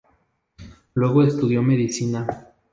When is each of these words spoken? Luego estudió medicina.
Luego 0.95 1.21
estudió 1.21 1.61
medicina. 1.61 2.53